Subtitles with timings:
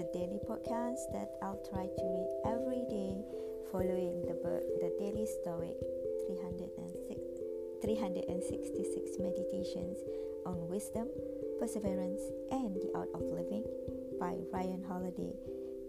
[0.00, 3.20] a daily podcast that I'll try to read every day
[3.70, 5.76] following the book The Daily Stoic
[6.24, 7.20] 306,
[7.84, 9.98] 366 Meditations
[10.46, 11.04] on Wisdom,
[11.60, 13.62] Perseverance, and the Art of Living
[14.18, 15.36] by Ryan Holiday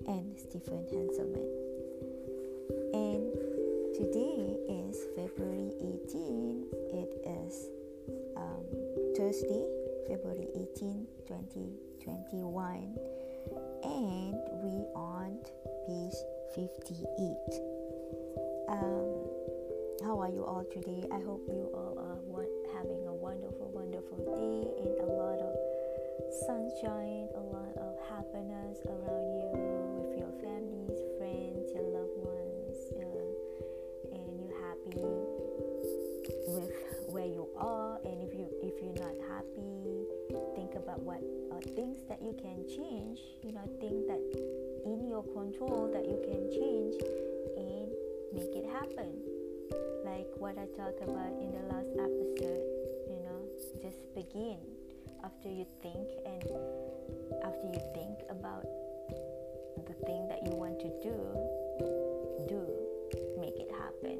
[0.07, 1.47] and Stephen Hanselman.
[2.91, 3.31] And
[3.95, 6.67] today is February 18.
[6.99, 7.15] It
[7.47, 7.71] is
[8.35, 8.67] um,
[9.15, 9.63] Thursday,
[10.09, 13.20] February 18, 2021,
[13.83, 15.37] and we on
[15.87, 16.15] page
[16.55, 17.37] 58.
[18.69, 19.25] Um,
[20.03, 21.03] how are you all today?
[21.11, 21.90] I hope you all
[45.51, 46.95] control that you can change
[47.57, 47.91] and
[48.31, 49.11] make it happen.
[50.05, 52.63] Like what I talked about in the last episode.
[53.11, 53.39] You know,
[53.81, 54.57] just begin
[55.23, 56.43] after you think and
[57.43, 58.63] after you think about
[59.87, 61.15] the thing that you want to do
[62.47, 62.63] do
[63.39, 64.17] make it happen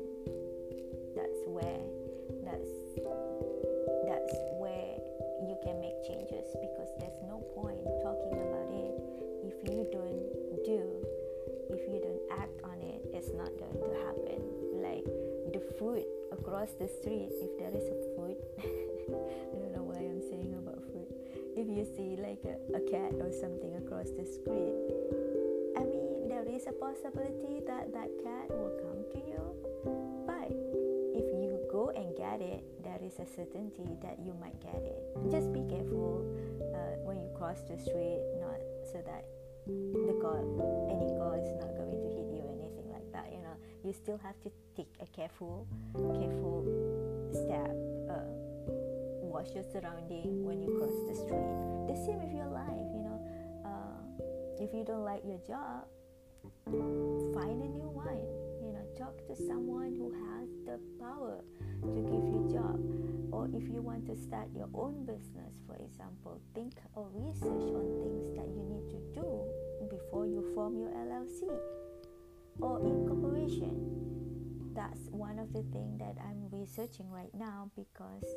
[1.16, 1.82] that's where
[2.46, 2.70] that's
[4.06, 4.94] that's where
[5.48, 7.91] you can make changes because there's no point
[15.82, 17.34] food across the street.
[17.42, 21.10] If there is a food I don't know why I'm saying about food.
[21.58, 24.78] If you see like a, a cat or something across the street
[25.74, 29.42] i mean there is a possibility that that cat will come to you.
[30.30, 30.54] But
[31.18, 35.02] if you go and get it there is a certainty that you might get it.
[35.34, 36.22] Just be careful
[36.78, 39.26] uh, when you cross the street not so that
[39.66, 40.46] the car
[40.94, 42.51] any car is not going to hit you
[43.84, 46.66] you still have to take a careful careful
[47.32, 47.72] step
[48.10, 48.42] uh,
[49.32, 51.50] watch your surrounding when you cross the street.
[51.88, 53.18] The same with your life, you know.
[53.64, 54.04] Uh,
[54.60, 55.88] if you don't like your job,
[57.34, 58.28] find a new one.
[58.60, 61.40] You know, talk to someone who has the power
[61.82, 62.78] to give you a job.
[63.32, 67.88] Or if you want to start your own business, for example, think or research on
[68.04, 69.26] things that you need to do
[69.90, 71.48] before you form your LLC
[72.60, 73.92] or incorporation.
[74.74, 78.28] That's one of the things that I'm researching right now because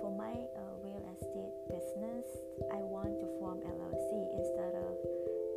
[0.00, 2.26] for my uh, real estate business,
[2.72, 4.94] I want to form LLC instead of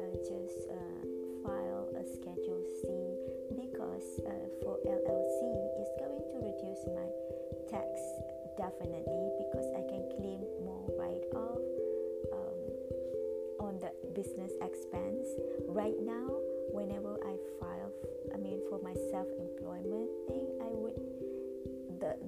[0.03, 1.01] uh, just uh,
[1.47, 2.85] file a Schedule C
[3.55, 5.39] because uh, for LLC
[5.79, 7.07] it's going to reduce my
[7.71, 7.89] tax
[8.57, 11.63] definitely because I can claim more write-off
[12.33, 12.61] um,
[13.59, 15.27] on the business expense.
[15.67, 16.34] Right now,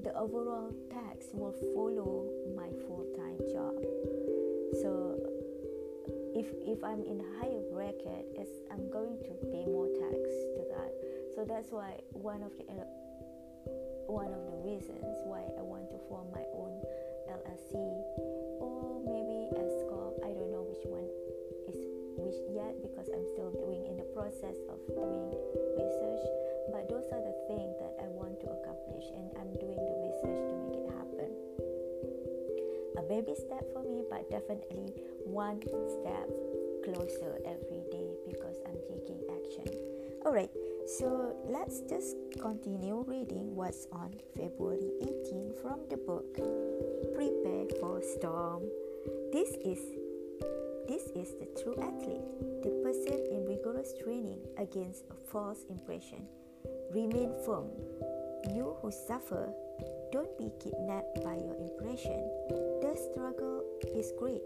[0.07, 3.75] the, overall tax will follow my full-time job.
[4.81, 5.19] So
[6.35, 10.21] if if i'm in higher bracket it's, i'm going to pay more tax
[10.55, 10.91] to that.
[11.35, 12.63] So that's why one of the
[14.07, 16.71] one of the reasons why i want to form my own
[17.27, 17.73] llc
[18.63, 20.15] or maybe a corp.
[20.23, 21.09] I don't know which one
[21.67, 21.79] is
[22.15, 25.35] which yet because i'm still doing in the process of doing
[25.75, 26.36] research
[33.27, 34.93] baby step for me, but definitely
[35.25, 36.29] one step
[36.83, 39.67] closer every day because I'm taking action.
[40.25, 40.51] Alright,
[40.99, 46.35] so let's just continue reading what's on February 18 from the book
[47.13, 48.63] Prepare for Storm.
[49.31, 49.79] This is
[50.87, 52.23] this is the true athlete,
[52.63, 56.25] the person in rigorous training against a false impression
[56.91, 57.67] Remain firm.
[58.55, 59.51] You who suffer,
[60.11, 62.29] don't be kidnapped by your impression.
[62.81, 63.63] The struggle
[63.95, 64.43] is great,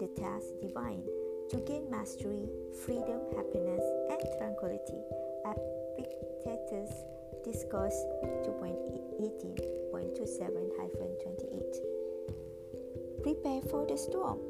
[0.00, 1.04] the task divine.
[1.50, 2.48] To gain mastery,
[2.84, 5.00] freedom, happiness, and tranquility.
[5.46, 6.90] Epictetus
[7.44, 7.94] Discourse
[8.44, 11.62] 2.18.27 28.
[13.22, 14.40] Prepare for the storm.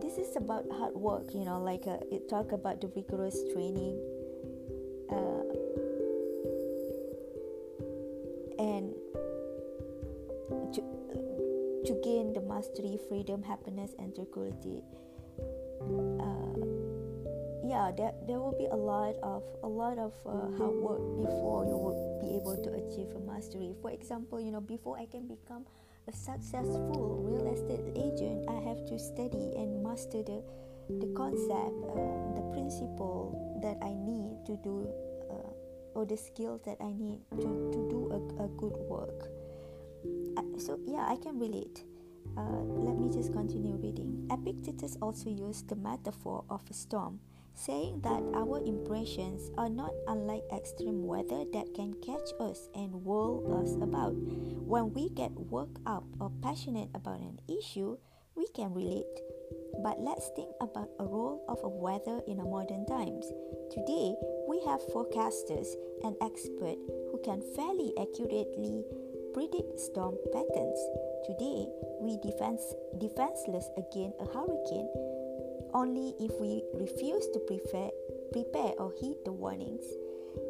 [0.00, 3.98] This is about hard work you know like uh, it talk about the rigorous training
[13.12, 14.80] freedom happiness and tranquility
[16.24, 16.56] uh,
[17.60, 21.68] yeah there, there will be a lot of a lot of uh, hard work before
[21.68, 25.28] you will be able to achieve a mastery for example you know before i can
[25.28, 25.66] become
[26.08, 30.42] a successful real estate agent, I have to study and master the
[30.98, 34.88] the concept, uh, the principle that I need to do,
[35.30, 39.30] uh, or the skills that I need to, to do a, a good work.
[40.36, 41.84] Uh, so, yeah, I can relate.
[42.36, 44.28] Uh, let me just continue reading.
[44.30, 47.20] Epictetus also used the metaphor of a storm,
[47.54, 53.60] saying that our impressions are not unlike extreme weather that can catch us and whirl
[53.60, 54.14] us about.
[54.14, 57.98] When we get worked up or passionate about an issue,
[58.34, 59.20] we can relate.
[59.82, 63.26] But let's think about a role of a weather in our modern times.
[63.70, 64.14] Today,
[64.48, 65.68] we have forecasters
[66.04, 66.80] and experts
[67.10, 68.84] who can fairly accurately
[69.34, 70.80] predict storm patterns.
[71.26, 71.66] Today,
[72.00, 72.62] we defense,
[72.98, 74.88] defenseless against a hurricane
[75.74, 77.90] only if we refuse to prepare,
[78.32, 79.84] prepare or heed the warnings.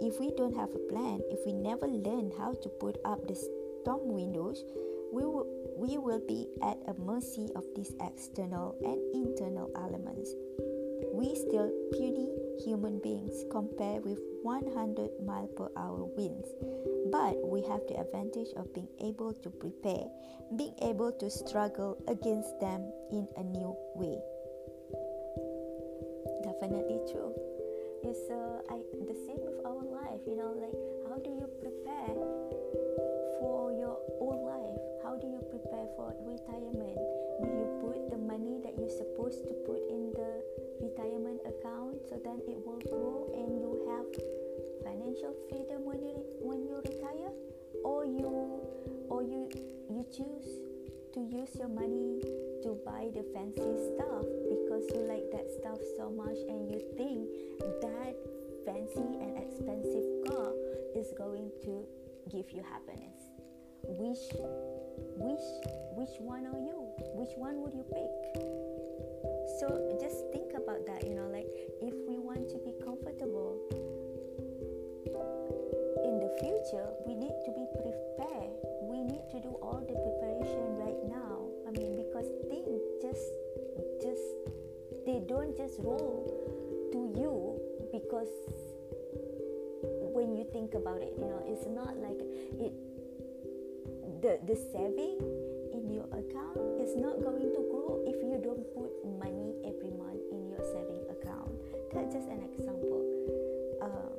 [0.01, 3.35] If we don't have a plan, if we never learn how to put up the
[3.83, 4.65] storm windows,
[5.13, 5.47] we will,
[5.77, 10.35] we will be at a mercy of these external and internal elements.
[11.13, 12.31] We still puny
[12.61, 16.49] human beings compare with 100 mile per hour winds,
[17.11, 20.07] but we have the advantage of being able to prepare,
[20.57, 24.19] being able to struggle against them in a new way.
[26.45, 27.33] Definitely true.
[28.03, 30.75] It's uh, I, the same with our life, you know, like
[31.09, 32.19] how do you prepare
[33.39, 34.81] for your old life?
[35.05, 36.99] How do you prepare for retirement?
[37.43, 39.83] Do you put the money that you're supposed to put
[42.13, 44.05] so then it will grow and you have
[44.85, 47.33] financial freedom when you when you retire
[47.89, 48.61] or you
[49.09, 49.49] or you
[49.89, 50.61] you choose
[51.17, 52.21] to use your money
[52.61, 57.25] to buy the fancy stuff because you like that stuff so much and you think
[57.81, 58.13] that
[58.69, 60.53] fancy and expensive car
[60.93, 61.81] is going to
[62.29, 63.17] give you happiness.
[63.89, 64.21] Which
[65.17, 65.49] which
[65.97, 66.77] which one are you?
[67.17, 68.13] Which one would you pick?
[69.61, 73.59] So just think about that you know like if we want to be comfortable
[76.07, 78.55] in the future we need to be prepared
[78.87, 83.35] we need to do all the preparation right now i mean because things just
[83.99, 84.23] just
[85.07, 86.23] they don't just roll
[86.93, 87.59] to you
[87.91, 88.31] because
[90.15, 92.23] when you think about it you know it's not like
[92.63, 92.73] it
[94.23, 95.19] the, the saving
[95.75, 100.23] in your account is not going to grow if you don't put money every month
[100.31, 101.62] in your saving account.
[101.95, 103.05] That's just an example.
[103.83, 104.13] Um,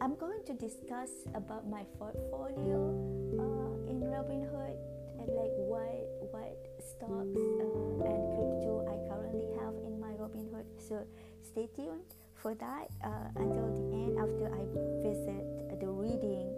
[0.00, 2.92] I'm going to discuss about my portfolio
[3.40, 4.76] uh, in Robinhood
[5.20, 10.66] and like what what stocks uh, and crypto I currently have in my Robinhood.
[10.76, 11.06] So
[11.40, 14.62] stay tuned for that uh, until the end after I
[15.00, 16.52] visit the reading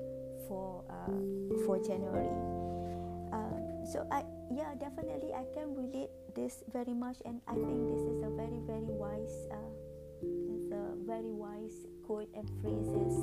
[0.48, 2.56] for uh, for January
[3.86, 8.18] so i yeah definitely i can relate this very much and i think this is
[8.26, 9.46] a very very wise
[10.76, 13.14] uh, a very wise quote and phrases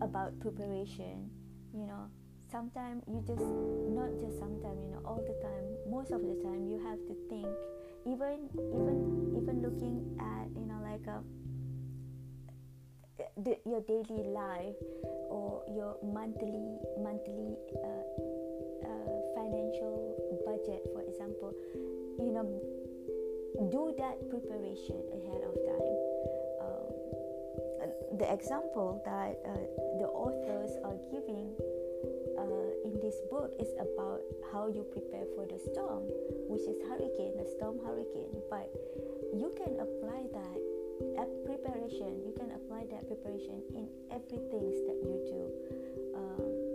[0.00, 1.30] about preparation
[1.74, 2.08] you know.
[2.50, 3.44] Sometimes you just
[3.92, 7.14] not just sometimes you know all the time most of the time you have to
[7.28, 7.48] think.
[8.06, 11.20] Even even even looking at you know like a
[13.20, 14.80] uh, the, your daily life
[15.28, 18.28] or your monthly monthly uh,
[19.36, 21.52] financial budget, for example,
[22.18, 22.44] you know,
[23.66, 25.98] do that preparation ahead of time.
[26.62, 29.66] Um, the example that uh,
[29.98, 31.50] the authors are giving
[32.38, 34.22] uh, in this book is about
[34.52, 36.06] how you prepare for the storm,
[36.46, 38.30] which is hurricane, the storm hurricane.
[38.48, 38.70] But
[39.34, 40.58] you can apply that
[41.18, 42.22] at preparation.
[42.22, 45.42] You can apply that preparation in everything that you do.
[46.14, 46.68] Um,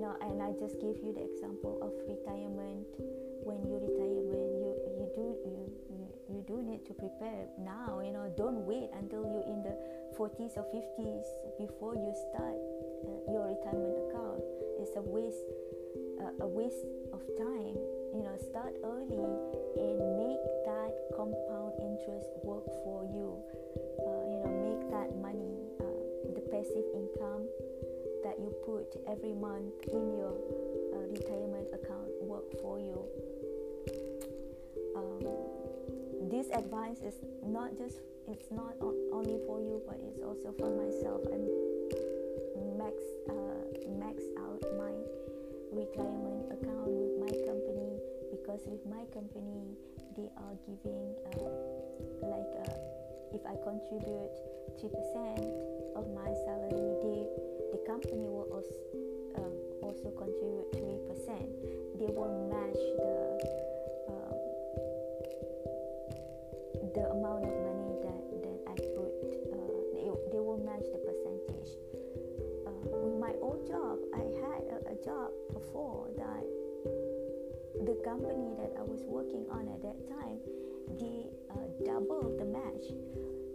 [0.00, 2.88] know and i just gave you the example of retirement
[3.44, 4.39] when you you you
[5.20, 9.44] do you, you you do need to prepare now you know don't wait until you're
[9.44, 9.76] in the
[10.16, 11.26] 40s or 50s
[11.58, 12.56] before you start
[13.04, 14.40] uh, your retirement account
[14.80, 15.44] it's a waste
[16.24, 17.76] uh, a waste of time
[18.16, 19.28] you know start early
[19.76, 23.36] and make that compound interest work for you
[24.00, 27.44] uh, you know make that money uh, the passive income
[28.24, 30.36] that you put every month in your
[30.92, 33.04] uh, retirement account work for you.
[35.00, 37.96] Um, this advice is not just
[38.28, 41.24] it's not only for you, but it's also for myself.
[41.32, 41.48] I'm
[42.76, 42.94] max
[43.32, 43.64] uh,
[43.96, 44.92] max out my
[45.72, 47.96] retirement account with my company
[48.30, 49.74] because with my company
[50.16, 51.48] they are giving uh,
[52.28, 52.76] like uh,
[53.32, 54.34] if I contribute
[54.78, 55.48] three percent
[55.96, 57.20] of my salary, they
[57.72, 58.76] the company will also,
[59.38, 61.48] um, also contribute three percent.
[61.98, 63.19] They will match the
[75.04, 76.44] job before that
[77.86, 80.36] the company that I was working on at that time,
[81.00, 82.92] they uh, doubled the match.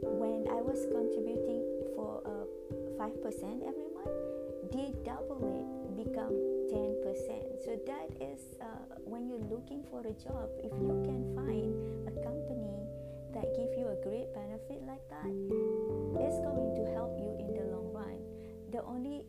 [0.01, 1.61] When I was contributing
[1.93, 2.49] for uh,
[2.97, 4.17] five uh, percent every month,
[4.73, 6.33] they double it, become
[6.73, 7.61] ten percent.
[7.61, 11.69] So that is uh, when you're looking for a job, if you can find
[12.09, 12.81] a company
[13.37, 15.29] that give you a great benefit like that,
[16.17, 18.17] it's going to help you in the long run.
[18.71, 19.21] The only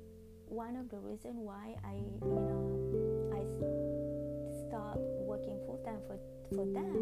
[0.49, 3.43] one of the reason why I, you know, I
[4.69, 6.19] stop working full time for,
[6.55, 6.95] for them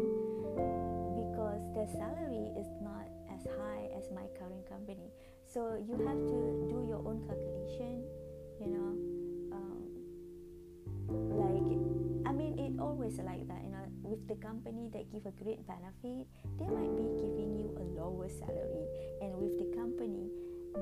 [1.15, 5.13] because their salary is not as high as my current company.
[5.45, 6.37] So you have to
[6.69, 8.03] do your own calculation,
[8.59, 8.91] you know.
[9.53, 9.81] Um,
[11.37, 11.77] like,
[12.25, 13.85] I mean, it always like that, you know.
[14.01, 18.29] With the company that give a great benefit, they might be giving you a lower
[18.29, 18.85] salary,
[19.21, 20.29] and with the company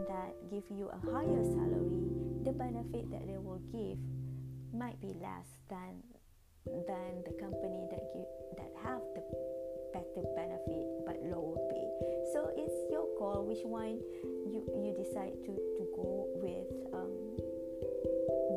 [0.08, 2.02] that give you a higher salary,
[2.44, 3.98] the benefit that they will give
[4.74, 6.02] might be less than
[6.66, 9.22] than the company that give that have the
[9.94, 11.88] better benefit but lower pay.
[12.34, 14.02] So it's your call which one
[14.50, 17.14] you you decide to to go with um,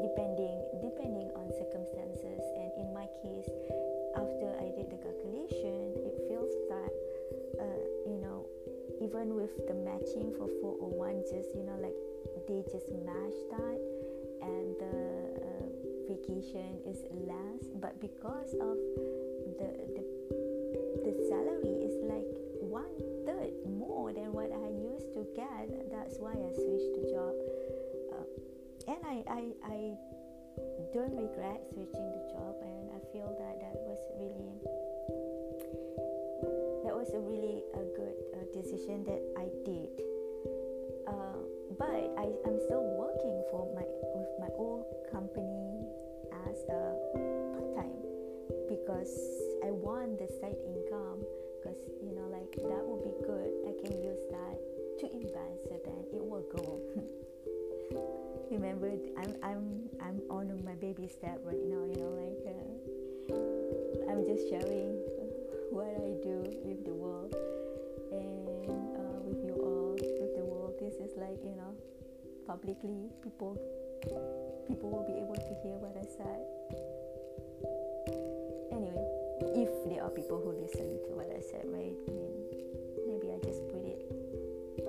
[0.00, 2.40] depending depending on circumstances.
[2.56, 3.50] And in my case,
[9.16, 11.96] even with the matching for 401 just you know like
[12.44, 13.80] they just match that
[14.44, 14.96] and the
[15.40, 15.66] uh,
[16.04, 17.64] vacation is less.
[17.80, 18.76] But because of
[19.56, 20.04] the the,
[21.00, 22.28] the salary is like
[22.60, 22.92] one
[23.24, 27.32] third more than what I used to get that's why I switched the job.
[28.12, 29.78] Uh, and I, I I
[30.92, 34.60] don't regret switching the job and I feel that that was really
[36.84, 38.05] that was a really a good
[38.66, 39.94] decision that I did
[41.06, 41.38] uh,
[41.78, 45.86] but I, I'm still working for my with my old company
[46.50, 46.98] as a
[47.54, 48.02] part time
[48.68, 49.14] because
[49.62, 51.22] I want the side income
[51.62, 53.50] because you know like that will be good.
[53.70, 54.58] I can use that
[55.00, 56.82] to invest so then it will grow.
[58.50, 61.86] Remember, I'm I'm I'm on my baby step right now.
[61.86, 64.98] You know, like uh, I'm just sharing
[65.70, 67.34] what I do with the world
[68.12, 70.74] and uh, with you all, with the world.
[70.80, 71.74] This is like you know,
[72.46, 73.58] publicly people
[74.68, 76.42] people will be able to hear what I said.
[78.70, 79.08] Anyway,
[79.56, 81.94] if there are people who listen to what I said, right?
[82.06, 82.34] I mean,
[83.08, 84.00] maybe I just put it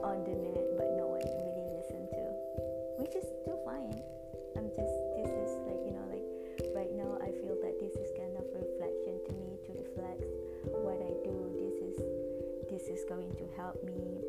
[0.03, 2.25] on the net, but no one really listened to,
[3.01, 4.01] which is still fine.
[13.08, 14.20] Going to help me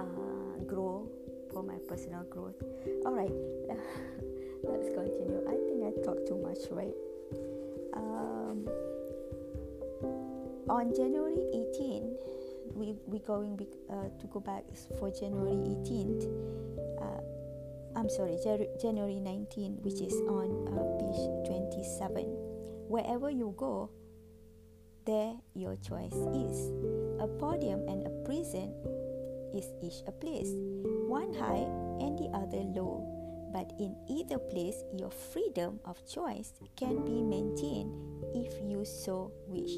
[0.00, 1.06] uh, grow
[1.52, 2.56] for my personal growth.
[3.04, 3.32] All right,
[4.64, 5.44] let's continue.
[5.46, 6.94] I think I talked too much, right?
[7.94, 8.66] Um,
[10.68, 11.36] on January
[11.76, 12.16] 18,
[12.74, 14.64] we we going be, uh, to go back
[14.98, 16.24] for January 18th.
[16.98, 17.20] Uh,
[17.94, 18.38] I'm sorry,
[18.80, 22.24] January 19, which is on uh, page 27.
[22.88, 23.90] Wherever you go,
[25.06, 26.70] there your choice is.
[27.20, 28.74] A podium and a prison
[29.54, 30.52] is each a place,
[31.08, 31.66] one high
[32.00, 33.08] and the other low.
[33.52, 37.92] But in either place, your freedom of choice can be maintained
[38.34, 39.72] if you so wish.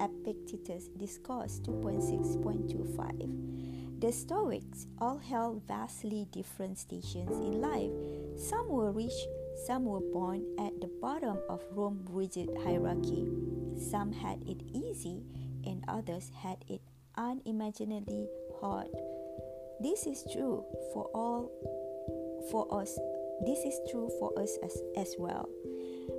[0.00, 7.90] Epictetus Discourse 2.6.25 The Stoics all held vastly different stations in life.
[8.38, 9.12] Some were rich,
[9.66, 13.28] some were born at the bottom of Rome's rigid hierarchy.
[13.80, 15.24] Some had it easy,
[15.64, 16.82] and others had it
[17.16, 18.28] unimaginably
[18.60, 18.88] hard.
[19.80, 21.50] This is true for all
[22.50, 22.98] for us.
[23.46, 25.48] This is true for us as, as well.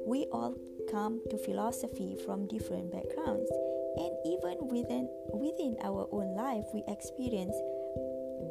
[0.08, 0.56] We all
[0.90, 3.50] come to philosophy from different backgrounds
[3.98, 7.56] and even within within our own life we experience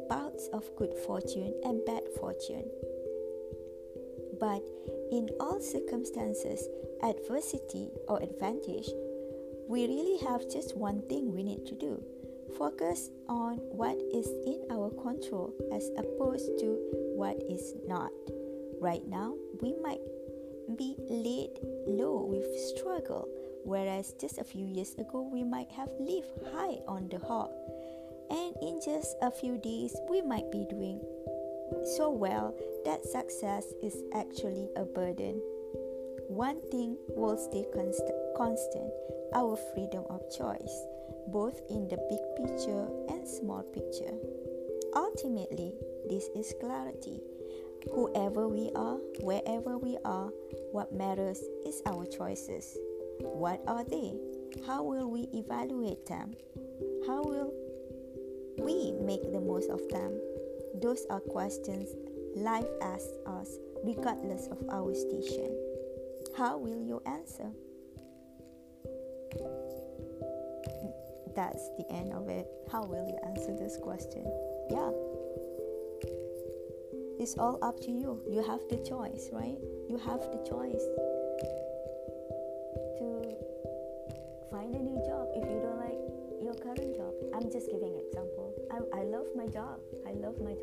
[0.07, 2.69] bouts of good fortune and bad fortune.
[4.41, 4.61] But
[5.13, 6.67] in all circumstances,
[7.03, 8.89] adversity or advantage,
[9.69, 12.03] we really have just one thing we need to do
[12.57, 16.77] Focus on what is in our control as opposed to
[17.15, 18.11] what is not.
[18.81, 20.01] Right now, we might
[20.75, 21.51] be laid
[21.87, 22.45] low with
[22.75, 23.27] struggle,
[23.63, 27.51] whereas just a few years ago, we might have lived high on the hog.
[28.29, 30.99] And in just a few days, we might be doing
[31.95, 35.41] so well that success is actually a burden.
[36.27, 38.91] One thing will stay const- constant
[39.33, 40.75] our freedom of choice,
[41.27, 44.15] both in the big picture and small picture.
[44.95, 45.73] Ultimately,
[46.09, 47.21] this is clarity.
[47.93, 50.29] Whoever we are, wherever we are,
[50.71, 52.77] what matters is our choices.
[53.19, 54.19] What are they?
[54.67, 56.35] How will we evaluate them?
[57.07, 57.53] How will
[58.59, 60.20] we make the most of them?
[60.81, 61.89] Those are questions
[62.35, 65.55] life asks us regardless of our station.
[66.35, 67.51] How will you answer?
[71.35, 72.47] That's the end of it.
[72.71, 74.25] How will you answer this question?
[74.69, 74.91] Yeah.
[77.19, 78.23] It's all up to you.
[78.27, 79.57] You have the choice, right?
[79.87, 80.83] You have the choice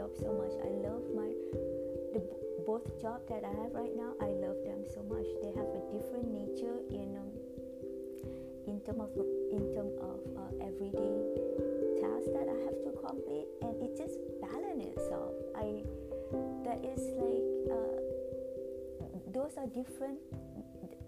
[0.09, 0.53] job so much.
[0.65, 1.29] I love my
[2.13, 2.23] the
[2.67, 4.13] both job that I have right now.
[4.21, 5.27] I love them so much.
[5.43, 7.33] They have a different nature in um,
[8.67, 9.11] in term of
[9.53, 11.19] in term of uh, everyday
[12.01, 15.35] tasks that I have to complete, and it just balance itself.
[15.57, 15.85] I
[16.65, 18.01] that is like uh,
[19.33, 20.19] those are different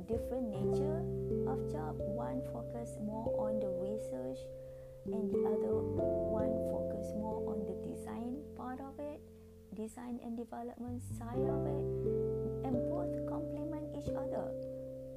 [0.09, 1.00] different nature
[1.49, 1.97] of job.
[1.99, 4.38] One focus more on the research,
[5.12, 5.75] and the other
[6.31, 9.21] one focus more on the design part of it,
[9.75, 11.85] design and development side of it,
[12.67, 14.47] and both complement each other.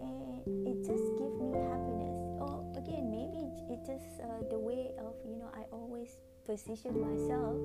[0.02, 2.18] And it just gives me happiness.
[2.42, 7.56] Or again, maybe it just uh, the way of you know I always position myself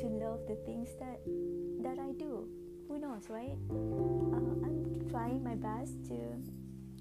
[0.00, 1.18] to love the things that
[1.82, 2.48] that I do.
[2.88, 3.56] Who knows, right?
[3.70, 6.16] Uh, I'm trying my best to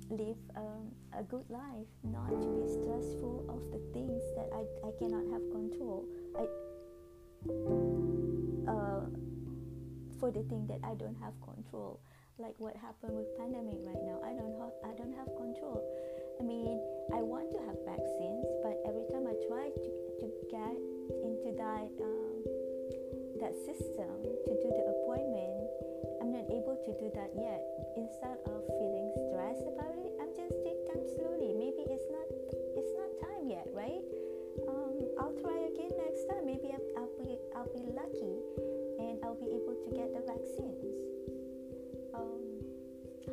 [0.10, 4.92] live um, a good life, not to be stressful of the things that I, I
[5.00, 6.06] cannot have control.
[6.38, 6.48] I
[8.67, 9.06] uh,
[10.20, 12.02] for the thing that I don't have control,
[12.38, 14.20] like what happened with pandemic right now.
[14.26, 15.82] I don't have I don't have control.
[16.39, 16.78] I mean,
[17.13, 19.89] I want to have vaccines, but every time I try to,
[20.22, 20.76] to get
[21.26, 22.36] into that um,
[23.41, 25.65] that system to do the appointment,
[26.22, 27.62] I'm not able to do that yet.
[27.98, 29.10] Instead of feeling
[29.58, 31.54] stressed about it, I'm just take time slowly.
[31.54, 32.28] Maybe it's not
[32.78, 34.06] it's not time yet, right?
[34.67, 36.46] Um, I'll try again next time.
[36.46, 38.38] Maybe I'll, I'll be I'll be lucky,
[39.02, 40.98] and I'll be able to get the vaccines.
[42.13, 42.41] Um,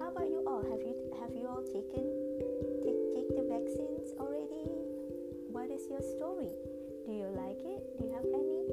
[0.00, 0.64] how about you all?
[0.64, 2.04] Have you have you all taken
[2.80, 4.64] take take the vaccines already?
[5.52, 6.52] What is your story?
[7.04, 7.80] Do you like it?
[8.00, 8.64] Do you have any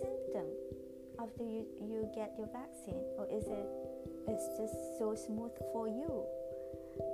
[0.00, 0.46] symptom
[1.18, 3.00] after you, you get your vaccine?
[3.16, 3.66] Or is it
[4.28, 6.24] it's just so smooth for you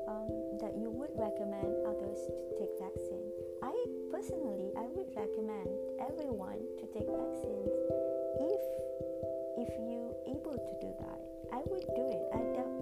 [0.08, 3.28] um, that you would recommend others to take vaccine?
[3.62, 3.74] I
[4.10, 5.68] personally I would recommend
[6.00, 7.72] everyone to take vaccines
[8.40, 8.62] if
[9.58, 11.20] if you able to do that.
[11.50, 12.24] I would do it.
[12.34, 12.40] I,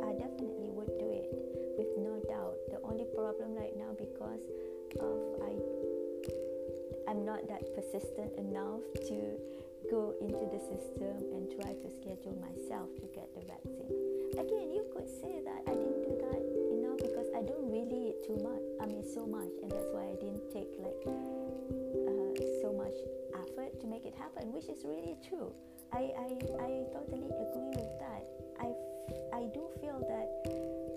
[0.09, 1.29] I definitely would do it
[1.79, 2.57] with no doubt.
[2.69, 4.45] The only problem right now because
[5.01, 5.57] of I
[7.09, 9.39] I'm not that persistent enough to
[9.91, 13.95] go into the system and try to schedule myself to get the vaccine.
[14.35, 16.43] Again, you could say that I didn't do that,
[17.37, 18.65] I don't really eat too much.
[18.81, 22.33] I mean, so much, and that's why I didn't take like uh,
[22.65, 22.97] so much
[23.37, 25.53] effort to make it happen, which is really true.
[25.93, 28.25] I, I, I totally agree with that.
[28.57, 28.73] I,
[29.37, 30.29] I do feel that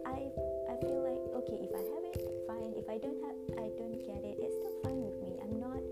[0.08, 0.32] I,
[0.72, 2.16] I feel like okay, if I have it,
[2.48, 2.72] fine.
[2.72, 4.40] If I don't have, I don't get it.
[4.40, 5.36] It's still fine with me.
[5.44, 5.84] I'm not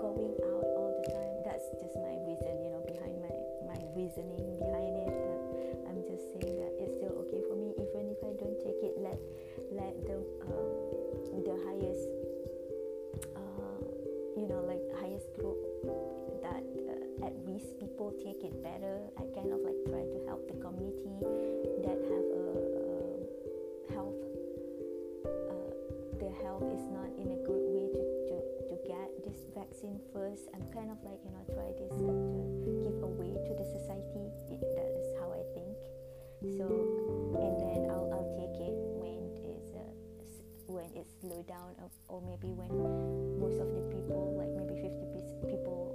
[0.00, 1.36] going out all the time.
[1.44, 3.36] That's just my reason, you know, behind my
[3.68, 4.51] my reasoning
[29.62, 30.50] vaccine first.
[30.54, 32.10] I'm kind of like you know try this uh,
[32.66, 34.26] to give away to the society.
[34.50, 35.78] It, that is how I think.
[36.58, 36.66] So
[37.38, 39.94] and then I'll, I'll take it when it's uh,
[40.66, 42.70] when it's slowed down or, or maybe when
[43.38, 45.06] most of the people like maybe 50
[45.46, 45.94] people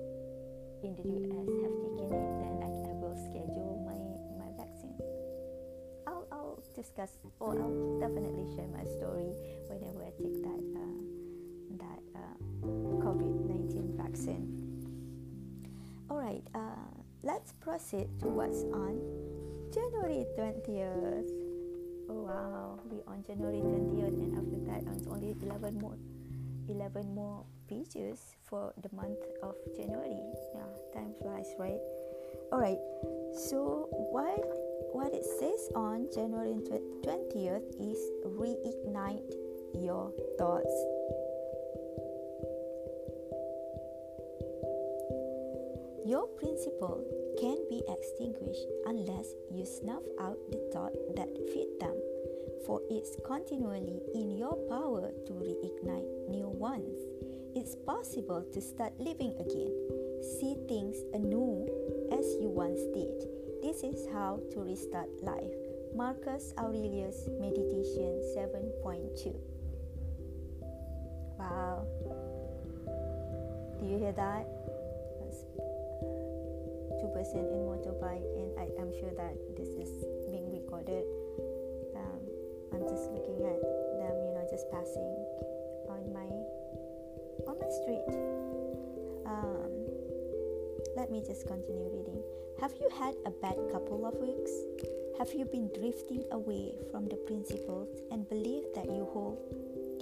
[0.87, 3.99] in the US have taken it then I, I will schedule my
[4.39, 4.95] my vaccine
[6.07, 9.35] I'll, I'll discuss or I'll definitely share my story
[9.67, 11.07] whenever I take that uh,
[11.83, 12.35] that uh,
[13.03, 13.46] COVID-19
[14.07, 14.47] vaccine.
[16.09, 16.87] All right uh,
[17.23, 18.95] let's proceed to what's on
[19.73, 21.27] January 20th
[22.09, 25.97] oh wow we on January 20th and after that it's only 11 more
[26.69, 30.23] 11 more pages for the month of January.
[30.55, 31.79] Yeah time flies right?
[32.53, 32.79] All right
[33.35, 34.39] so what
[34.95, 36.55] what it says on january
[37.03, 39.35] 20th is reignite
[39.75, 40.96] your thoughts
[46.07, 47.03] your principle
[47.39, 51.95] can be extinguished unless you snuff out the thought that fit them
[52.65, 56.97] for it's continually in your power to reignite new ones
[57.55, 59.75] it's possible to start living again
[60.39, 61.67] see things anew
[62.11, 63.27] as you once did.
[63.61, 65.51] This is how to restart life.
[65.95, 69.35] Marcus Aurelius Meditation 7.2.
[71.39, 71.87] Wow.
[73.79, 74.56] Do you hear that?
[77.17, 79.89] Person in motorbike, and I, am sure that this is
[80.29, 81.01] being recorded.
[81.97, 82.21] Um,
[82.71, 85.17] I'm just looking at them, you know, just passing
[85.89, 86.29] on my
[87.49, 88.05] on my street.
[89.25, 89.73] Um,
[90.95, 92.21] let me just continue reading.
[92.61, 94.51] Have you had a bad couple of weeks?
[95.17, 99.41] Have you been drifting away from the principles and belief that you hold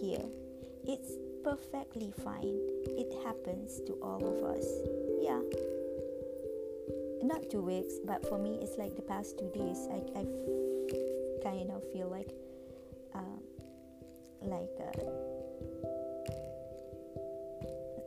[0.02, 0.20] dear?
[0.84, 1.14] It's
[1.46, 2.60] perfectly fine.
[3.00, 4.68] It happens to all of us.
[5.24, 5.40] Yeah.
[7.26, 9.82] Not two weeks, but for me, it's like the past two days.
[9.90, 10.24] I, I
[11.42, 12.30] kind of feel like,
[13.16, 13.42] uh,
[14.44, 15.02] like, uh,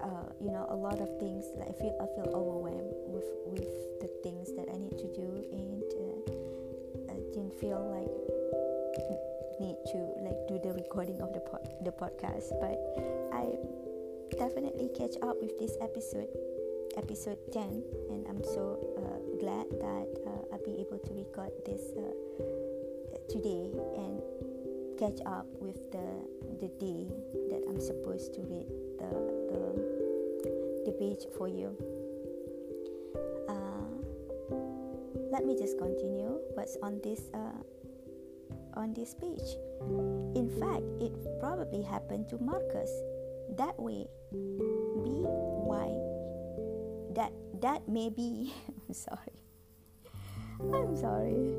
[0.07, 3.67] uh, you know a lot of things like I feel I feel overwhelmed with with
[3.99, 8.15] the things that I need to do and uh, I didn't feel like
[9.59, 12.79] need to like do the recording of the pod, the podcast but
[13.35, 13.59] I
[14.39, 16.31] definitely catch up with this episode
[16.99, 17.63] episode 10
[18.11, 22.11] and I'm so uh, glad that uh, I'll be able to record this uh,
[23.31, 24.19] today and
[24.99, 26.27] catch up with the
[26.59, 27.07] the day
[27.55, 28.67] that I'm supposed to read
[28.99, 29.11] the
[29.47, 29.63] the
[30.87, 31.71] the page for you.
[33.49, 33.95] Uh,
[35.31, 37.63] let me just continue what's on this uh,
[38.75, 39.55] on this page.
[40.35, 42.91] In fact, it probably happened to Marcus
[43.57, 44.11] that way.
[44.35, 45.23] Be
[45.63, 46.08] why
[47.63, 48.53] that may be.
[48.89, 49.43] I'm sorry.
[50.61, 51.55] I'm sorry.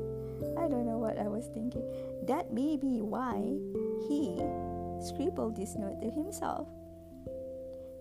[0.58, 1.84] I don't know what I was thinking.
[2.26, 3.36] That may be why
[4.08, 4.36] he
[5.00, 6.68] scribbled this note to himself.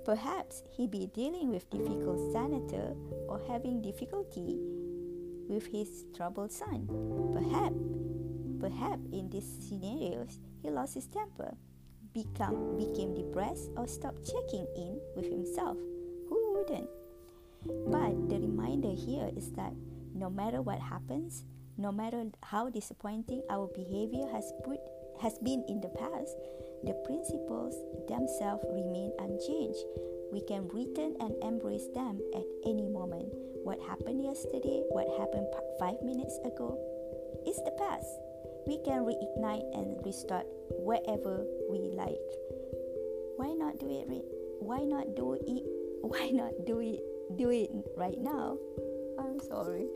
[0.06, 2.96] Perhaps he be dealing with difficult senator
[3.28, 4.58] or having difficulty
[5.48, 6.88] with his troubled son.
[7.34, 7.76] Perhaps,
[8.60, 11.54] perhaps in these scenarios, he lost his temper,
[12.14, 15.78] become, became depressed, or stopped checking in with himself.
[16.30, 16.90] Who wouldn't?
[17.66, 19.74] But the reminder here is that
[20.14, 21.44] no matter what happens,
[21.78, 24.80] no matter how disappointing our behavior has put
[25.22, 26.36] has been in the past,
[26.84, 27.76] the principles
[28.08, 29.84] themselves remain unchanged.
[30.32, 33.28] We can return and embrace them at any moment.
[33.64, 35.48] What happened yesterday, what happened
[35.80, 36.80] five minutes ago,
[37.46, 38.08] is the past.
[38.68, 40.46] We can reignite and restart
[40.80, 42.30] wherever we like.
[43.36, 44.08] Why not do it?
[44.60, 45.44] Why not do it?
[46.02, 47.19] Why not do it?
[47.36, 48.58] Do it right now.
[49.20, 49.88] I'm sorry.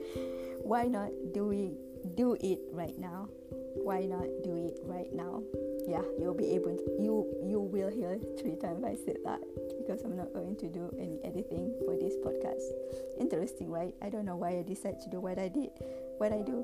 [0.61, 2.15] Why not do it?
[2.15, 3.29] Do it right now
[3.75, 5.41] why not do it right now
[5.87, 9.41] yeah you'll be able to you you will hear three times i said that
[9.77, 12.63] because i'm not going to do any editing for this podcast
[13.19, 15.69] interesting right i don't know why i decided to do what i did
[16.17, 16.63] what i do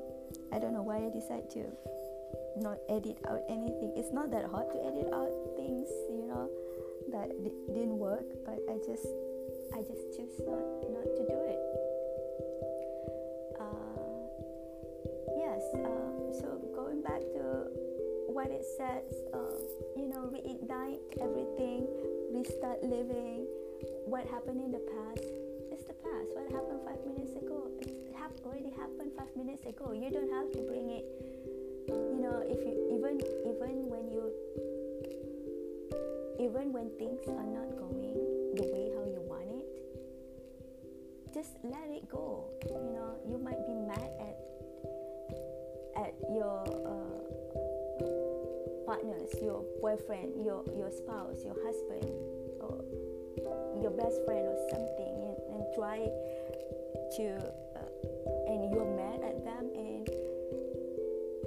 [0.54, 1.66] i don't know why i decided to
[2.62, 6.50] not edit out anything it's not that hard to edit out things you know
[7.12, 9.08] that d- didn't work but i just
[9.76, 11.60] i just choose not not to do it
[13.60, 14.00] Uh,
[15.36, 15.62] yes.
[15.76, 17.68] Um, so going back to
[18.32, 19.04] what it says,
[19.34, 19.60] um,
[19.98, 21.88] you know, reignite everything,
[22.32, 23.46] restart living.
[24.06, 25.28] What happened in the past
[25.76, 26.30] is the past.
[26.34, 29.92] What happened five minutes ago, it have already happened five minutes ago.
[29.92, 31.06] You don't have to bring it.
[31.90, 34.32] You know, if you even even when you
[36.40, 38.29] even when things are not going
[41.40, 42.52] just let it go.
[42.68, 44.38] You know, you might be mad at
[46.04, 46.64] at your.
[46.86, 47.20] Uh,
[48.86, 52.10] partners, your boyfriend, your, your spouse, your husband,
[52.60, 52.82] or
[53.80, 56.10] your best friend or something, and, and try
[57.16, 57.38] to,
[57.78, 60.10] uh, and you're mad at them, and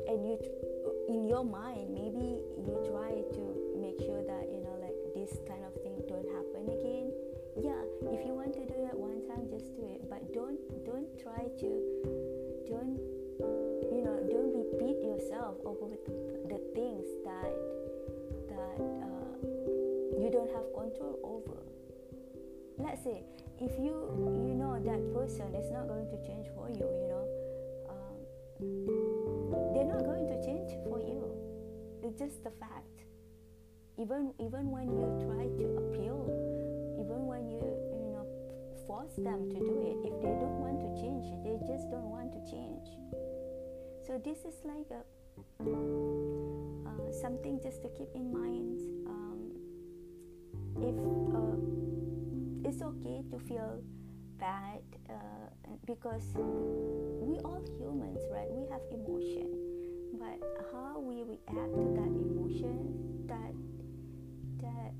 [0.06, 0.38] and you,
[1.08, 3.42] in your mind, maybe you try to
[3.74, 5.61] make sure that you know, like this kind
[10.42, 11.70] don't don't try to,
[12.66, 12.98] don't
[13.94, 15.98] you know, don't repeat yourself over the
[16.50, 17.52] the things that
[18.50, 19.34] that uh,
[20.18, 21.62] you don't have control over.
[22.76, 23.22] Let's say
[23.60, 23.94] if you
[24.42, 27.24] you know that person is not going to change for you you know
[27.94, 28.18] um,
[29.74, 31.22] they're not going to change for you.
[32.02, 33.06] It's just the fact.
[33.96, 36.26] Even even when you try to appeal
[36.98, 37.81] even when you
[38.92, 39.96] force them to do it.
[40.04, 42.88] If they don't want to change they just don't want to change.
[44.06, 45.02] So this is like a
[45.64, 48.78] uh, something just to keep in mind.
[49.08, 49.40] Um,
[50.76, 50.96] if
[51.32, 51.56] uh,
[52.68, 53.80] it's okay to feel
[54.38, 55.48] bad uh,
[55.86, 58.50] because we all humans right?
[58.50, 59.48] We have emotion.
[60.20, 60.38] But
[60.70, 62.76] how we react to that emotion
[63.26, 63.54] that
[64.60, 64.92] that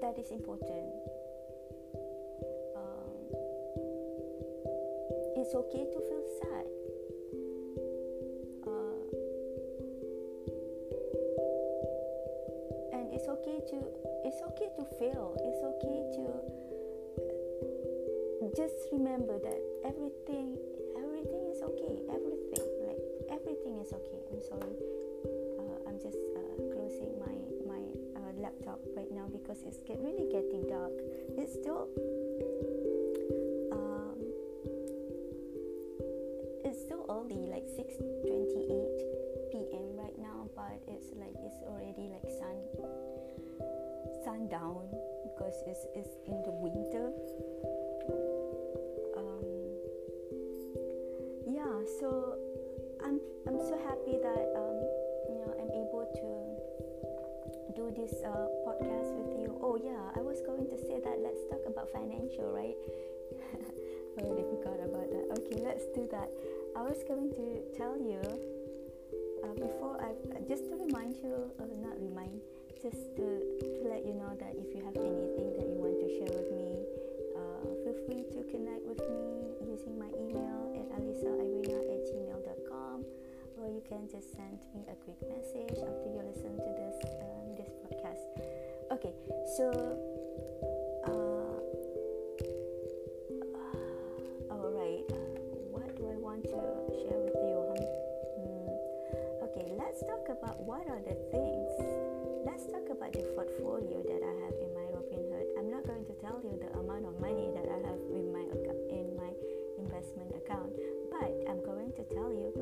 [0.00, 1.11] that is important
[5.42, 6.66] it's okay to feel sad.
[8.62, 9.02] Uh,
[12.94, 13.82] and it's okay to
[14.22, 16.22] it's okay to fail it's okay to
[18.54, 20.54] just remember that everything
[20.94, 21.98] everything is okay.
[22.06, 24.22] Everything like everything is okay.
[24.30, 24.78] I'm sorry.
[25.58, 27.34] Uh, i'm just uh, closing my
[27.66, 27.82] my
[28.14, 30.94] uh, laptop right now because it's get, really getting dark.
[31.34, 31.88] It's still
[36.82, 37.94] it's still early like 6:28
[39.52, 39.94] p.m.
[39.94, 42.58] right now but it's like it's already like sun
[44.24, 44.82] sundown
[45.22, 47.12] because it's, it's in the winter.
[49.14, 49.46] Um,
[51.46, 52.34] yeah so
[53.04, 54.78] I'm, I'm so happy that um,
[55.30, 56.26] you know I'm able to
[57.78, 59.58] do this uh, podcast with you.
[59.62, 62.74] Oh yeah I was going to say that let's talk about financial right?
[64.18, 65.26] I already forgot about that.
[65.38, 66.28] Okay let's do that
[66.72, 68.20] I was going to tell you
[69.44, 70.16] uh, before I
[70.48, 72.40] just to remind you uh, not remind
[72.80, 73.26] just to,
[73.60, 76.48] to let you know that if you have anything that you want to share with
[76.48, 76.80] me
[77.36, 83.04] uh, feel free to connect with me using my email at alisairina at gmail.com
[83.60, 87.52] or you can just send me a quick message after you listen to this um,
[87.52, 88.24] this podcast.
[88.90, 89.12] Okay
[89.56, 89.68] so
[100.32, 101.72] about what are the things.
[102.48, 105.46] Let's talk about the portfolio that i have in my robinhood.
[105.60, 108.48] I'm not going to tell you the amount of money that i have in my
[108.88, 109.30] in my
[109.78, 110.72] investment account
[111.10, 112.52] but i'm going to tell you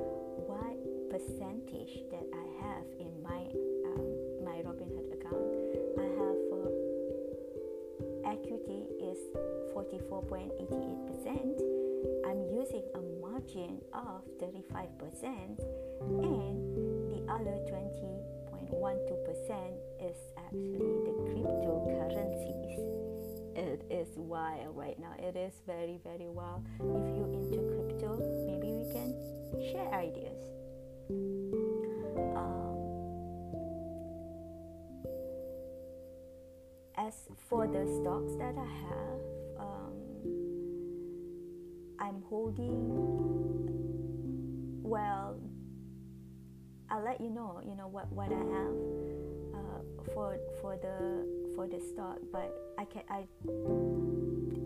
[0.46, 0.76] what
[1.10, 3.42] percentage that i have in my
[3.86, 4.06] um,
[4.44, 5.46] my robinhood account.
[5.98, 6.70] I have for
[8.24, 9.18] equity is
[9.74, 11.60] 44.88%.
[12.26, 15.58] I'm using a margin of 35%
[16.00, 16.59] and
[17.30, 22.82] other 20.12% is actually the cryptocurrencies.
[23.56, 25.14] It is wild right now.
[25.18, 26.66] It is very, very wild.
[26.80, 29.14] If you're into crypto, maybe we can
[29.70, 30.42] share ideas.
[32.36, 32.78] Um,
[36.96, 37.14] as
[37.48, 39.20] for the stocks that I have,
[39.60, 39.94] um,
[42.00, 42.74] I'm holding.
[44.82, 45.38] Well,
[46.90, 47.60] I'll let you know.
[47.64, 48.74] You know what what I have
[49.54, 49.80] uh,
[50.14, 53.26] for for the for the stock, but I can I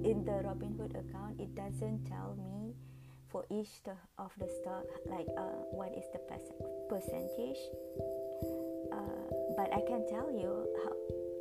[0.04, 2.74] in the Robinhood account it doesn't tell me
[3.30, 7.58] for each the, of the stock like uh, what is the perc- percentage.
[8.92, 10.94] Uh, but I can tell you how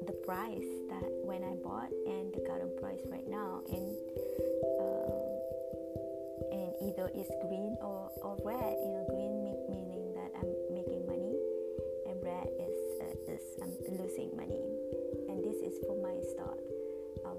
[0.05, 3.93] the price that when I bought and the current price right now and
[4.81, 5.33] um,
[6.51, 9.05] and either it's green or, or red you know
[14.13, 14.61] losing money
[15.29, 16.59] and this is for my start.
[17.25, 17.37] um,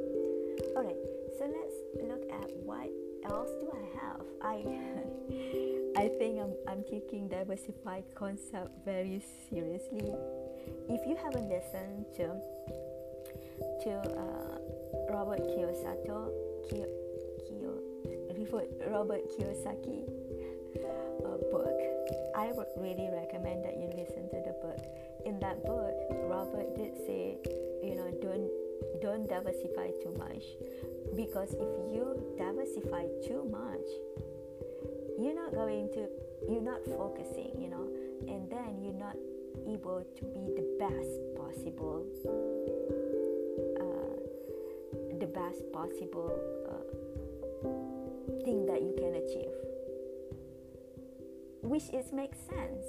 [0.76, 0.98] All right
[1.38, 2.90] so let's look at what
[3.26, 4.56] else do i have i
[6.00, 10.14] I think I'm, I'm taking diversified concept very seriously.
[10.88, 12.40] If you haven't listened to
[13.84, 14.58] to uh,
[15.12, 16.08] Robert Kiyosaki,
[16.72, 16.88] Kiyo,
[17.44, 17.74] Kiyo,
[18.88, 20.08] Robert Kiyosaki
[20.80, 21.78] uh, book,
[22.36, 24.80] I would really recommend that you listen to the book.
[25.26, 25.96] In that book,
[26.30, 27.38] Robert did say,
[27.84, 28.50] you know, don't
[29.02, 30.44] don't diversify too much
[31.16, 32.16] because if you
[33.26, 33.88] too much
[35.20, 36.08] you're not going to
[36.50, 37.88] you're not focusing you know
[38.28, 39.16] and then you're not
[39.68, 42.06] able to be the best possible
[43.80, 44.10] uh,
[45.20, 46.32] the best possible
[46.70, 47.00] uh,
[48.44, 49.54] thing that you can achieve.
[51.62, 52.86] Which is makes sense.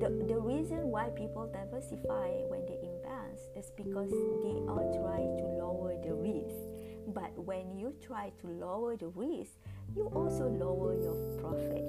[0.00, 5.44] The, the reason why people diversify when they invest is because they are trying to
[5.58, 6.67] lower the risk
[7.14, 9.52] but when you try to lower the risk
[9.96, 11.84] you also lower your profit.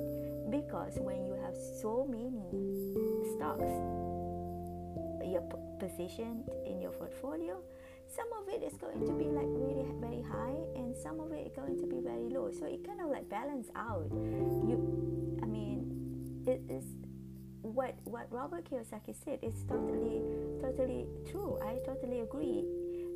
[0.49, 2.41] Because when you have so many
[3.35, 3.69] stocks
[5.29, 5.45] your
[5.79, 7.61] position in your portfolio
[8.09, 11.45] some of it is going to be like really very high and some of it
[11.45, 12.49] is going to be very low.
[12.49, 14.09] So it kind of like balance out.
[14.09, 16.83] You i mean it is
[17.61, 20.23] what what robert kiyosaki said is totally
[20.59, 21.59] totally true.
[21.61, 22.65] I totally agree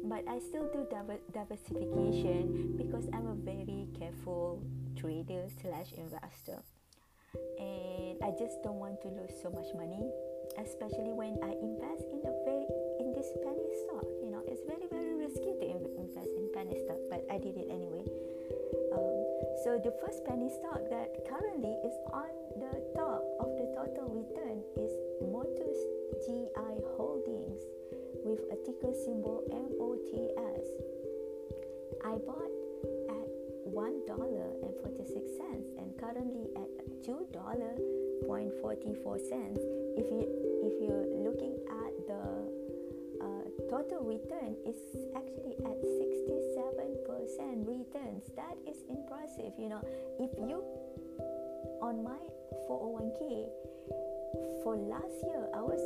[0.04, 0.86] but I still do
[1.34, 4.62] diversification because I'm a very careful
[4.96, 6.60] trader slash investor.
[7.60, 10.12] And I just don't want to lose so much money
[10.60, 12.68] especially when I invest in a very
[13.02, 14.44] in this penny stock you know.
[14.46, 18.06] It's very very risky to invest in penny stock but I did it anyway.
[18.94, 19.18] Um,
[19.66, 23.24] so the first penny stock that currently is on the top
[28.84, 30.68] ticker symbol MOTS.
[32.04, 32.52] I bought
[33.10, 33.28] at
[33.72, 36.70] $1.46 and currently at
[37.04, 39.58] $2.44.
[39.96, 40.28] If you
[40.64, 42.24] if you're looking at the
[43.24, 44.76] uh, total return is
[45.16, 48.24] actually at 67% returns.
[48.36, 49.54] That is impressive.
[49.58, 49.82] You know,
[50.20, 50.62] if you
[51.82, 52.20] on my
[52.70, 53.48] 401k
[54.64, 55.80] for last year, I was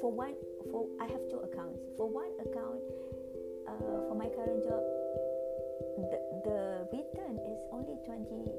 [0.00, 0.34] for one
[0.70, 1.80] for I have two accounts.
[1.96, 2.82] For one account,
[3.66, 4.82] uh, for my current job,
[6.10, 6.60] the, the
[6.92, 8.52] return is only 20,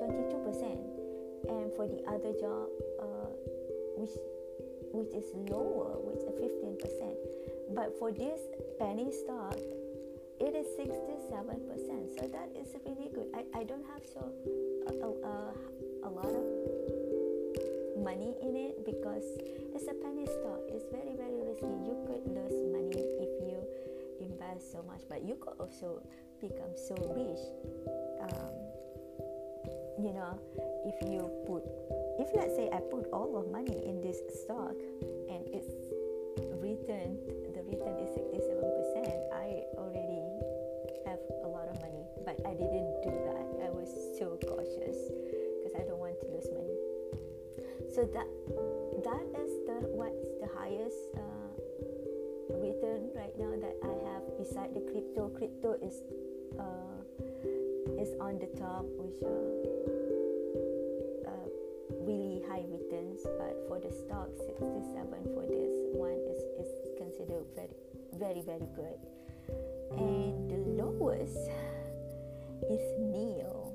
[0.00, 1.02] 22%.
[1.48, 2.68] And for the other job,
[3.00, 3.32] uh,
[3.96, 4.14] which
[4.92, 7.16] which is lower, which is 15%.
[7.74, 8.40] But for this
[8.78, 9.56] penny stock,
[10.38, 12.18] it is 67%.
[12.18, 13.26] So that is really good.
[13.34, 14.20] I, I don't have so
[14.88, 16.61] a, a, a lot of
[18.02, 19.24] money in it because
[19.74, 20.60] it's a penny stock.
[20.68, 21.70] It's very, very risky.
[21.86, 23.62] You could lose money if you
[24.20, 26.02] invest so much, but you could also
[26.40, 27.42] become so rich.
[28.26, 28.54] Um,
[30.02, 30.34] you know,
[30.84, 31.62] if you put,
[32.18, 34.74] if let's say I put all of money in this stock
[35.30, 35.70] and it's
[36.58, 37.18] return,
[37.54, 40.01] the return is 67%, I already
[48.02, 48.26] so that
[49.06, 51.54] that is the what's the highest uh,
[52.58, 55.30] return right now that I have beside the crypto.
[55.30, 56.02] Crypto is
[56.58, 56.98] uh,
[58.02, 59.30] is on the top which uh,
[61.30, 61.46] uh,
[62.02, 63.22] really high returns.
[63.38, 65.06] But for the stock 67
[65.38, 67.70] for this one is, is considered very
[68.18, 68.98] very very good.
[69.94, 71.38] And the lowest
[72.66, 73.70] is NIO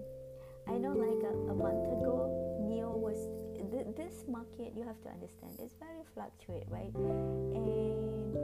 [0.68, 2.28] I know like a, a month ago
[2.68, 6.94] NIO was th- this market you have to understand it's very fluctuate right?
[6.96, 8.36] And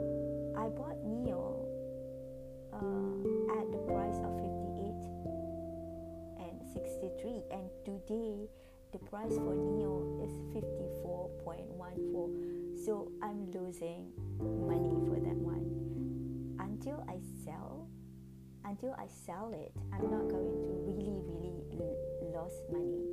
[0.56, 1.66] i bought NIO
[2.72, 4.94] uh, at the price of 58
[6.40, 8.48] and 63 and today
[8.92, 14.10] the price for NIO is 54.14 so i'm losing
[14.68, 15.64] money for that one.
[16.60, 17.88] Until i sell
[18.64, 21.96] until i sell it i'm not going to really really l-
[22.32, 23.04] lose money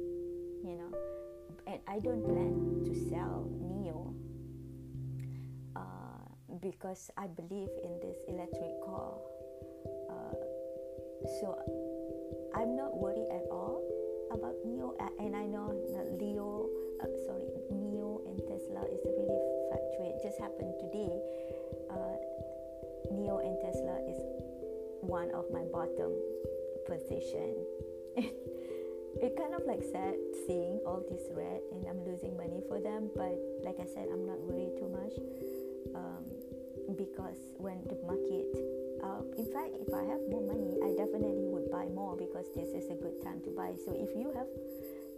[1.91, 4.15] I don't plan to sell NIO
[5.75, 6.23] uh,
[6.63, 9.19] because I believe in this electric car.
[10.07, 10.39] Uh,
[11.35, 11.59] so
[12.55, 13.83] I'm not worried at all
[14.31, 16.69] about NIO, and I know that Leo,
[17.03, 20.15] uh, sorry, NIO and Tesla is really fluctuate.
[20.23, 21.19] Just happened today.
[21.91, 22.15] Uh,
[23.11, 24.15] NIO and Tesla is
[25.01, 26.15] one of my bottom
[26.87, 27.67] position.
[29.21, 30.17] it kind of like sad
[30.49, 33.13] seeing all this red and I'm losing money for them.
[33.13, 35.13] But like I said, I'm not worried too much
[35.93, 36.25] um,
[36.97, 38.49] because when the market,
[39.05, 42.73] uh, in fact, if I have more money, I definitely would buy more because this
[42.73, 43.77] is a good time to buy.
[43.85, 44.49] So if you have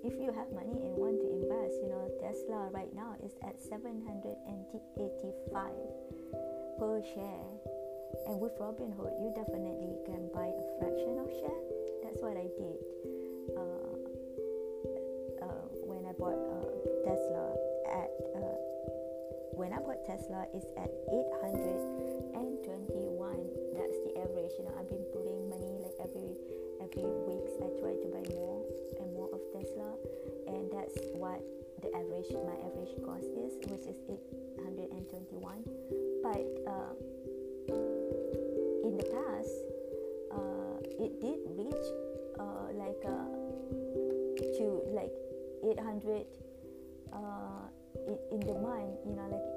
[0.04, 3.56] if you have money and want to invest, you know, Tesla right now is at
[3.56, 4.36] 785
[6.76, 7.48] per share.
[8.28, 11.64] And with Robinhood, you definitely can buy a fraction of share.
[12.04, 13.13] That's what I did
[16.24, 16.64] bought uh,
[17.04, 17.52] Tesla
[17.92, 18.56] at uh,
[19.60, 22.64] when I bought Tesla is at 821.
[23.76, 24.56] That's the average.
[24.56, 26.40] You know, I've been putting money like every
[26.80, 27.60] every weeks.
[27.60, 28.64] I try to buy more
[29.04, 30.00] and more of Tesla,
[30.48, 31.44] and that's what
[31.84, 35.60] the average my average cost is, which is 821.
[36.24, 36.96] But uh,
[38.88, 39.52] in the past,
[40.32, 41.88] uh, it did reach
[42.40, 43.28] uh, like uh,
[44.56, 45.12] to like
[45.64, 46.26] 800
[47.14, 47.18] uh,
[48.08, 49.00] in, in the month.
[49.06, 49.54] You know, like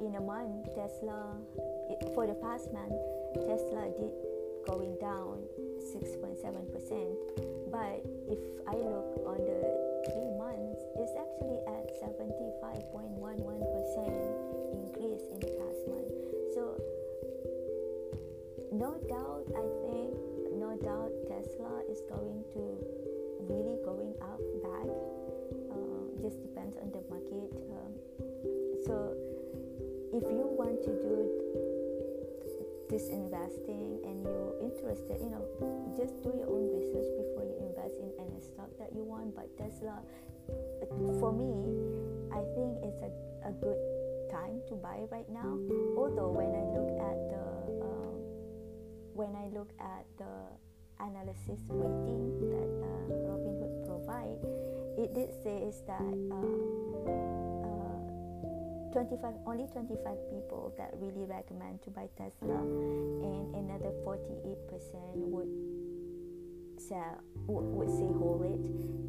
[0.00, 1.36] in a month, Tesla
[1.90, 2.94] it, for the past month,
[3.34, 4.12] Tesla did
[4.66, 5.42] going down
[5.80, 6.44] 6.7%.
[7.72, 8.38] But if
[8.68, 9.60] I look on the
[10.12, 13.08] three months, it's actually at 75.11%
[14.76, 16.12] increase in the past month.
[16.54, 16.76] So
[18.72, 20.14] no doubt, I think,
[20.52, 23.07] no doubt Tesla is going to
[23.48, 24.88] really going up back.
[25.72, 27.50] Uh, just depends on the market.
[27.72, 27.92] Um,
[28.84, 29.16] so
[30.12, 31.16] if you want to do
[32.88, 35.44] this investing and you're interested, you know,
[35.96, 39.36] just do your own research before you invest in any stock that you want.
[39.36, 40.00] But Tesla,
[41.20, 41.76] for me,
[42.32, 43.12] I think it's a,
[43.48, 43.80] a good
[44.32, 45.56] time to buy right now.
[45.96, 47.44] Although when I look at the
[47.84, 48.16] um,
[49.12, 50.32] when I look at the
[51.00, 54.40] analysis rating that uh, Robinhood provide,
[54.98, 57.98] it did say is that uh, uh,
[58.92, 59.98] 25 only 25
[60.30, 64.56] people that really recommend to buy Tesla, and another 48%
[65.30, 65.48] would
[66.80, 68.60] sell would, would say hold it,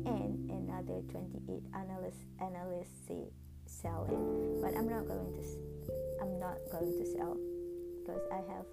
[0.06, 3.30] and another 28 analysts analysts say
[3.66, 4.62] sell it.
[4.62, 5.44] But I'm not going to
[6.22, 7.38] I'm not going to sell
[8.04, 8.66] because I have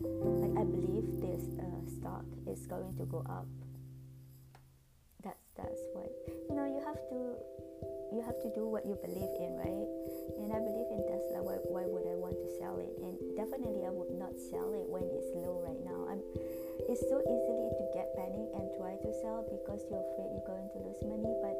[0.00, 3.46] like I believe this uh, stock is going to go up.
[5.22, 6.10] That's that's what
[6.50, 6.66] you know.
[6.66, 7.18] You have to
[8.14, 9.88] you have to do what you believe in, right?
[10.38, 11.42] And I believe in Tesla.
[11.42, 12.94] Why, why would I want to sell it?
[13.02, 16.10] And definitely, I would not sell it when it's low right now.
[16.10, 16.22] I'm.
[16.90, 20.68] It's so easily to get panic and try to sell because you're afraid you're going
[20.74, 21.32] to lose money.
[21.40, 21.56] But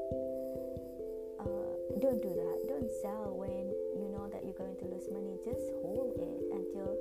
[1.43, 1.71] uh,
[2.03, 2.57] don't do that.
[2.69, 5.39] Don't sell when you know that you're going to lose money.
[5.47, 6.99] Just hold it until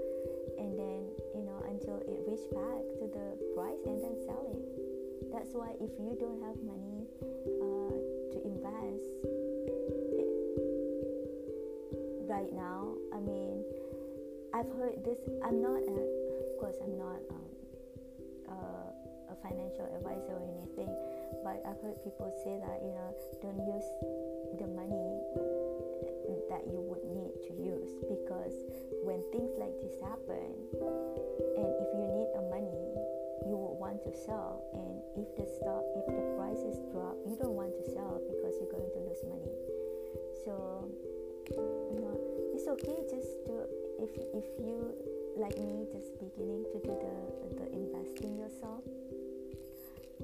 [1.84, 4.64] until it reach back to the price and then sell it.
[5.32, 7.04] That's why if you don't have money
[7.60, 7.92] uh,
[8.32, 9.04] to invest
[10.16, 10.30] it,
[12.24, 13.62] right now i mean
[14.56, 16.00] i've heard this i'm not a,
[16.48, 17.52] of course i'm not um,
[18.48, 20.88] uh, a financial advisor or anything
[21.44, 23.12] but i've heard people say that you know
[23.44, 23.84] don't use
[24.58, 25.20] the money
[26.50, 28.54] that you would need to use because
[29.04, 30.48] when things like this happen
[31.60, 32.84] and if you need a money
[33.46, 34.64] you would want to sell.
[34.72, 38.72] And if the stock if the prices drop you don't want to sell because you're
[38.72, 39.56] going to lose money.
[40.48, 40.88] So
[41.52, 42.16] you know
[42.56, 43.68] it's okay just to
[44.00, 44.96] if if you
[45.36, 47.16] like me just beginning to do the
[47.60, 48.84] the investing yourself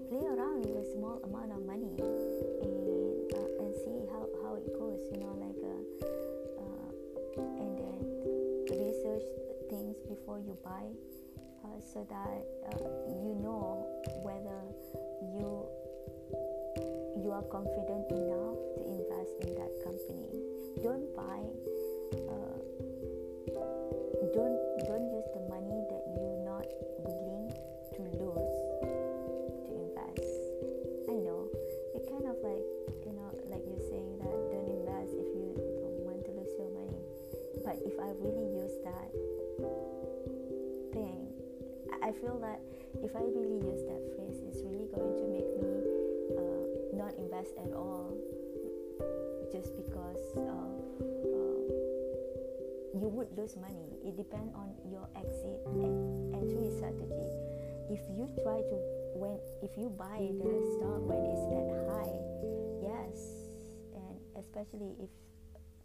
[0.07, 4.65] play around with a small amount of money and uh, and see how, how it
[4.79, 5.35] goes you know
[10.29, 10.85] before you buy
[11.65, 12.85] uh, so that uh,
[13.25, 13.81] you know
[14.21, 14.61] whether
[15.33, 15.65] you
[17.17, 20.29] you are confident enough to invest in that company.
[20.85, 21.41] Don't buy
[53.09, 53.97] you would lose money.
[54.05, 57.33] It depends on your exit and entry strategy.
[57.89, 58.77] If you try to
[59.17, 62.13] when if you buy the stock when it's at high
[62.85, 63.17] yes.
[63.97, 65.09] And especially if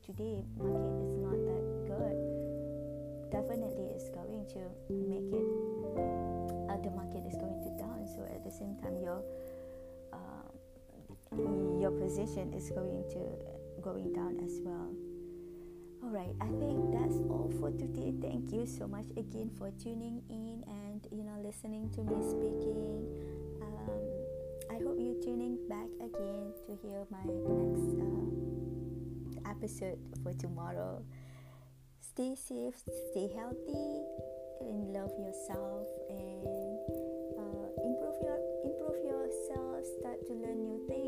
[0.05, 2.17] today market is not that good
[3.33, 5.49] definitely it's going to make it
[6.69, 8.05] uh, the market is going to down.
[8.05, 9.25] So at the same time your
[10.13, 10.45] uh,
[11.81, 14.93] your position is going to going down as well
[16.05, 20.21] all right i think that's all for today thank you so much again for tuning
[20.29, 23.07] in and you know listening to me speaking
[23.63, 24.03] um,
[24.71, 28.45] i hope you're tuning back again to hear my next uh,
[29.65, 31.03] episode for tomorrow.
[32.01, 32.77] Stay safe,
[33.11, 34.05] stay healthy,
[34.61, 36.45] and love yourself and
[37.39, 39.85] uh, improve your improve yourself.
[40.01, 41.04] Start to learn new things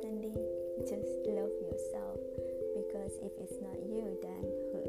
[0.00, 2.20] just love yourself
[2.74, 4.82] because if it's not you, then who?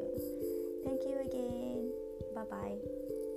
[0.86, 1.92] Thank you again.
[2.34, 3.31] Bye bye.